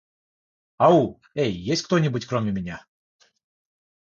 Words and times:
Ау? 0.79 1.21
Эй, 1.35 1.51
есть 1.51 1.83
тут 1.83 1.89
кто-нибудь, 1.89 2.25
кроме 2.25 2.51
меня? 2.51 2.83